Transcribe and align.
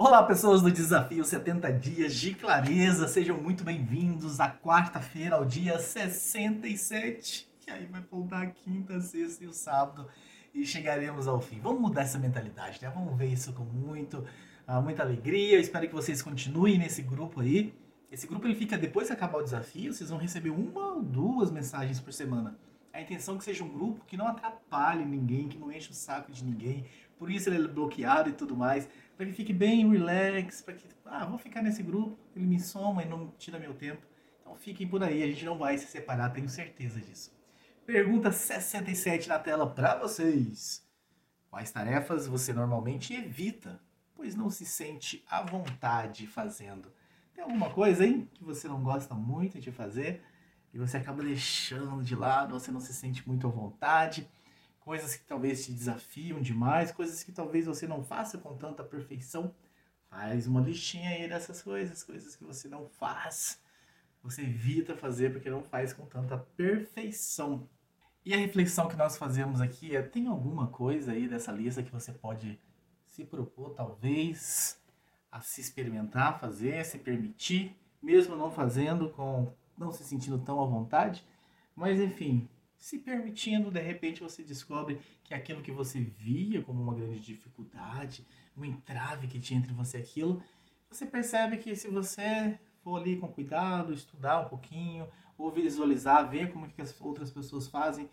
Olá, 0.00 0.22
pessoas 0.22 0.62
do 0.62 0.70
Desafio 0.70 1.24
70 1.24 1.72
Dias 1.72 2.14
de 2.14 2.32
Clareza, 2.32 3.08
sejam 3.08 3.36
muito 3.36 3.64
bem-vindos 3.64 4.38
à 4.38 4.48
quarta-feira, 4.48 5.34
ao 5.34 5.44
dia 5.44 5.76
67. 5.76 7.48
E 7.66 7.70
aí 7.72 7.84
vai 7.86 8.00
faltar 8.02 8.42
a 8.44 8.46
quinta, 8.46 9.00
sexta 9.00 9.42
e 9.42 9.48
o 9.48 9.52
sábado 9.52 10.06
e 10.54 10.64
chegaremos 10.64 11.26
ao 11.26 11.40
fim. 11.40 11.58
Vamos 11.58 11.80
mudar 11.80 12.02
essa 12.02 12.16
mentalidade, 12.16 12.78
né? 12.80 12.88
Vamos 12.94 13.18
ver 13.18 13.26
isso 13.26 13.52
com 13.52 13.64
muito, 13.64 14.24
uh, 14.68 14.80
muita 14.80 15.02
alegria. 15.02 15.56
Eu 15.56 15.60
espero 15.60 15.88
que 15.88 15.94
vocês 15.94 16.22
continuem 16.22 16.78
nesse 16.78 17.02
grupo 17.02 17.40
aí. 17.40 17.74
Esse 18.08 18.28
grupo 18.28 18.46
ele 18.46 18.54
fica 18.54 18.78
depois 18.78 19.08
que 19.08 19.14
acabar 19.14 19.38
o 19.38 19.42
desafio, 19.42 19.92
vocês 19.92 20.10
vão 20.10 20.18
receber 20.20 20.50
uma 20.50 20.94
ou 20.94 21.02
duas 21.02 21.50
mensagens 21.50 21.98
por 21.98 22.12
semana. 22.12 22.56
A 22.92 23.00
intenção 23.00 23.34
é 23.34 23.38
que 23.38 23.44
seja 23.44 23.64
um 23.64 23.68
grupo 23.68 24.04
que 24.06 24.16
não 24.16 24.28
atrapalhe 24.28 25.04
ninguém, 25.04 25.48
que 25.48 25.58
não 25.58 25.72
enche 25.72 25.90
o 25.90 25.94
saco 25.94 26.30
de 26.30 26.44
ninguém. 26.44 26.84
Por 27.18 27.30
isso 27.30 27.48
ele 27.48 27.64
é 27.64 27.68
bloqueado 27.68 28.30
e 28.30 28.32
tudo 28.32 28.56
mais 28.56 28.88
para 29.18 29.26
que 29.26 29.32
fique 29.32 29.52
bem 29.52 29.90
relax, 29.90 30.62
para 30.62 30.74
que, 30.74 30.86
ah, 31.04 31.26
vou 31.26 31.38
ficar 31.38 31.60
nesse 31.60 31.82
grupo, 31.82 32.16
ele 32.36 32.46
me 32.46 32.60
soma 32.60 33.02
e 33.02 33.08
não 33.08 33.32
tira 33.36 33.58
meu 33.58 33.74
tempo. 33.74 34.06
Então 34.40 34.54
fiquem 34.54 34.86
por 34.86 35.02
aí, 35.02 35.24
a 35.24 35.26
gente 35.26 35.44
não 35.44 35.58
vai 35.58 35.76
se 35.76 35.88
separar, 35.88 36.30
tenho 36.30 36.48
certeza 36.48 37.00
disso. 37.00 37.36
Pergunta 37.84 38.30
67 38.30 39.28
na 39.28 39.40
tela 39.40 39.68
para 39.68 39.98
vocês. 39.98 40.86
Quais 41.50 41.68
tarefas 41.72 42.28
você 42.28 42.52
normalmente 42.52 43.12
evita, 43.12 43.80
pois 44.14 44.36
não 44.36 44.50
se 44.50 44.64
sente 44.64 45.24
à 45.28 45.42
vontade 45.42 46.24
fazendo? 46.28 46.92
Tem 47.34 47.42
alguma 47.42 47.70
coisa 47.70 48.04
aí 48.04 48.24
que 48.34 48.44
você 48.44 48.68
não 48.68 48.80
gosta 48.84 49.16
muito 49.16 49.58
de 49.58 49.72
fazer 49.72 50.22
e 50.72 50.78
você 50.78 50.96
acaba 50.96 51.24
deixando 51.24 52.04
de 52.04 52.14
lado, 52.14 52.54
você 52.54 52.70
não 52.70 52.80
se 52.80 52.94
sente 52.94 53.26
muito 53.26 53.48
à 53.48 53.50
vontade? 53.50 54.30
Coisas 54.88 55.14
que 55.14 55.24
talvez 55.26 55.66
te 55.66 55.70
desafiam 55.70 56.40
demais, 56.40 56.90
coisas 56.90 57.22
que 57.22 57.30
talvez 57.30 57.66
você 57.66 57.86
não 57.86 58.02
faça 58.02 58.38
com 58.38 58.56
tanta 58.56 58.82
perfeição. 58.82 59.54
Faz 60.08 60.46
uma 60.46 60.62
listinha 60.62 61.10
aí 61.10 61.28
dessas 61.28 61.60
coisas, 61.60 62.02
coisas 62.02 62.34
que 62.34 62.42
você 62.42 62.68
não 62.68 62.88
faz, 62.88 63.60
você 64.22 64.40
evita 64.40 64.96
fazer 64.96 65.30
porque 65.30 65.50
não 65.50 65.62
faz 65.62 65.92
com 65.92 66.06
tanta 66.06 66.38
perfeição. 66.38 67.68
E 68.24 68.32
a 68.32 68.38
reflexão 68.38 68.88
que 68.88 68.96
nós 68.96 69.18
fazemos 69.18 69.60
aqui 69.60 69.94
é: 69.94 70.00
tem 70.00 70.26
alguma 70.26 70.68
coisa 70.68 71.12
aí 71.12 71.28
dessa 71.28 71.52
lista 71.52 71.82
que 71.82 71.92
você 71.92 72.10
pode 72.10 72.58
se 73.04 73.26
propor, 73.26 73.74
talvez, 73.74 74.80
a 75.30 75.42
se 75.42 75.60
experimentar, 75.60 76.40
fazer, 76.40 76.82
se 76.86 76.96
permitir, 76.96 77.76
mesmo 78.02 78.34
não 78.34 78.50
fazendo, 78.50 79.10
com 79.10 79.52
não 79.76 79.92
se 79.92 80.02
sentindo 80.02 80.38
tão 80.38 80.62
à 80.62 80.64
vontade? 80.64 81.22
Mas 81.76 82.00
enfim, 82.00 82.48
se 82.78 82.98
permitindo, 82.98 83.70
de 83.70 83.80
repente 83.80 84.20
você 84.20 84.42
descobre 84.42 85.00
que 85.24 85.34
aquilo 85.34 85.62
que 85.62 85.72
você 85.72 86.00
via 86.00 86.62
como 86.62 86.82
uma 86.82 86.94
grande 86.94 87.20
dificuldade, 87.20 88.26
um 88.56 88.64
entrave 88.64 89.26
que 89.26 89.40
tinha 89.40 89.58
entre 89.58 89.72
você 89.72 89.98
e 89.98 90.00
aquilo, 90.00 90.42
você 90.88 91.04
percebe 91.04 91.58
que 91.58 91.74
se 91.76 91.88
você 91.88 92.58
for 92.82 93.00
ali 93.00 93.16
com 93.16 93.28
cuidado, 93.28 93.92
estudar 93.92 94.40
um 94.40 94.48
pouquinho, 94.48 95.08
ou 95.36 95.50
visualizar, 95.50 96.28
ver 96.28 96.52
como 96.52 96.68
que 96.68 96.82
as 96.82 96.98
outras 97.00 97.30
pessoas 97.30 97.68
fazem 97.68 98.08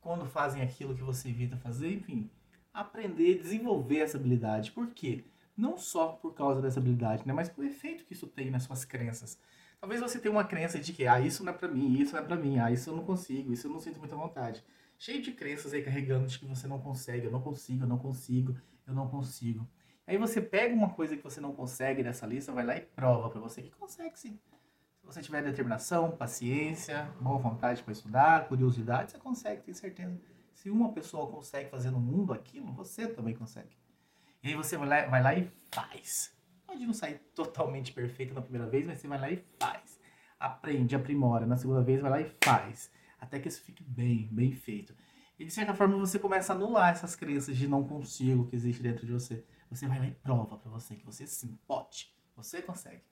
quando 0.00 0.26
fazem 0.26 0.62
aquilo 0.62 0.94
que 0.94 1.02
você 1.02 1.30
evita 1.30 1.56
fazer, 1.56 1.92
enfim, 1.94 2.30
aprender, 2.72 3.38
desenvolver 3.38 4.00
essa 4.00 4.18
habilidade. 4.18 4.70
Por 4.72 4.88
quê? 4.88 5.24
Não 5.56 5.78
só 5.78 6.08
por 6.08 6.34
causa 6.34 6.60
dessa 6.60 6.80
habilidade, 6.80 7.26
né, 7.26 7.32
mas 7.32 7.48
por 7.48 7.64
efeito 7.64 8.04
que 8.04 8.12
isso 8.12 8.26
tem 8.26 8.50
nas 8.50 8.64
suas 8.64 8.84
crenças. 8.84 9.38
Talvez 9.84 10.00
você 10.00 10.18
tenha 10.18 10.32
uma 10.32 10.44
crença 10.44 10.78
de 10.78 10.94
que, 10.94 11.06
ah, 11.06 11.20
isso 11.20 11.44
não 11.44 11.52
é 11.52 11.54
para 11.54 11.68
mim, 11.68 11.92
isso 12.00 12.14
não 12.14 12.22
é 12.22 12.24
para 12.24 12.36
mim, 12.36 12.58
ah, 12.58 12.70
isso 12.70 12.88
eu 12.88 12.96
não 12.96 13.04
consigo, 13.04 13.52
isso 13.52 13.66
eu 13.66 13.70
não 13.70 13.78
sinto 13.78 13.98
muita 13.98 14.16
vontade. 14.16 14.64
Cheio 14.98 15.20
de 15.20 15.30
crenças 15.30 15.74
aí 15.74 15.82
carregando 15.82 16.26
de 16.26 16.38
que 16.38 16.46
você 16.46 16.66
não 16.66 16.78
consegue, 16.78 17.26
eu 17.26 17.30
não 17.30 17.42
consigo, 17.42 17.84
eu 17.84 17.86
não 17.86 17.98
consigo, 17.98 18.56
eu 18.86 18.94
não 18.94 19.06
consigo. 19.06 19.68
Aí 20.06 20.16
você 20.16 20.40
pega 20.40 20.74
uma 20.74 20.88
coisa 20.88 21.14
que 21.14 21.22
você 21.22 21.38
não 21.38 21.52
consegue 21.52 22.02
nessa 22.02 22.26
lista, 22.26 22.50
vai 22.50 22.64
lá 22.64 22.74
e 22.78 22.80
prova 22.80 23.28
para 23.28 23.38
você 23.38 23.60
que 23.60 23.70
consegue 23.72 24.18
sim. 24.18 24.40
Se 25.00 25.04
você 25.04 25.20
tiver 25.20 25.42
determinação, 25.42 26.12
paciência, 26.12 27.12
boa 27.20 27.36
vontade 27.36 27.82
para 27.82 27.92
estudar, 27.92 28.48
curiosidade, 28.48 29.10
você 29.10 29.18
consegue, 29.18 29.60
tenho 29.64 29.76
certeza. 29.76 30.18
Se 30.54 30.70
uma 30.70 30.94
pessoa 30.94 31.30
consegue 31.30 31.68
fazer 31.68 31.90
no 31.90 32.00
mundo 32.00 32.32
aquilo, 32.32 32.72
você 32.72 33.06
também 33.06 33.34
consegue. 33.34 33.76
E 34.42 34.48
aí 34.48 34.54
você 34.54 34.78
vai 34.78 34.88
lá, 34.88 35.06
vai 35.08 35.22
lá 35.22 35.34
e 35.34 35.52
faz. 35.70 36.34
Pode 36.66 36.86
não 36.86 36.94
sair 36.94 37.20
totalmente 37.34 37.92
perfeito 37.92 38.34
na 38.34 38.42
primeira 38.42 38.66
vez, 38.68 38.86
mas 38.86 38.98
você 38.98 39.08
vai 39.08 39.20
lá 39.20 39.30
e 39.30 39.44
faz. 39.58 40.00
Aprende, 40.38 40.96
aprimora. 40.96 41.46
Na 41.46 41.56
segunda 41.56 41.82
vez, 41.82 42.00
vai 42.00 42.10
lá 42.10 42.20
e 42.20 42.30
faz. 42.42 42.90
Até 43.20 43.38
que 43.38 43.48
isso 43.48 43.62
fique 43.62 43.82
bem, 43.82 44.28
bem 44.30 44.52
feito. 44.52 44.94
E 45.38 45.44
de 45.44 45.50
certa 45.50 45.74
forma 45.74 45.96
você 45.96 46.18
começa 46.18 46.52
a 46.52 46.56
anular 46.56 46.92
essas 46.92 47.16
crenças 47.16 47.56
de 47.56 47.66
não 47.66 47.82
consigo 47.82 48.46
que 48.46 48.54
existe 48.54 48.82
dentro 48.82 49.06
de 49.06 49.12
você. 49.12 49.44
Você 49.70 49.86
vai 49.86 49.98
lá 49.98 50.06
e 50.06 50.12
prova 50.12 50.56
para 50.56 50.70
você 50.70 50.94
que 50.94 51.04
você 51.04 51.26
sim 51.26 51.58
pode. 51.66 52.14
Você 52.36 52.62
consegue. 52.62 53.02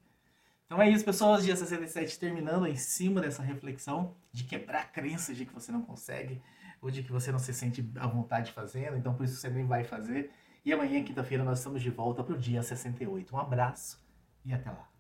Então 0.67 0.81
é 0.81 0.89
isso, 0.89 1.05
pessoas. 1.05 1.45
Dia 1.45 1.57
67 1.57 2.19
terminando 2.19 2.67
em 2.67 2.77
cima 2.77 3.21
dessa 3.21 3.43
reflexão 3.43 4.15
de 4.33 4.45
quebrar 4.45 4.83
a 4.83 4.85
crença 4.85 5.35
de 5.35 5.45
que 5.45 5.53
você 5.53 5.73
não 5.73 5.83
consegue 5.83 6.41
ou 6.81 6.91
de 6.91 7.03
que 7.03 7.13
você 7.13 7.31
não 7.31 7.39
se 7.39 7.55
sente 7.55 7.89
à 7.97 8.07
vontade 8.07 8.53
fazendo, 8.53 8.97
então 8.97 9.15
por 9.15 9.25
isso 9.25 9.37
você 9.37 9.49
nem 9.49 9.65
vai 9.65 9.85
fazer. 9.85 10.33
E 10.65 10.73
amanhã, 10.73 11.03
quinta-feira, 11.03 11.43
nós 11.43 11.59
estamos 11.59 11.83
de 11.83 11.91
volta 11.91 12.23
para 12.23 12.35
o 12.35 12.39
dia 12.39 12.63
68. 12.63 13.35
Um 13.35 13.39
abraço 13.39 14.01
e 14.45 14.53
até 14.53 14.71
lá. 14.71 14.92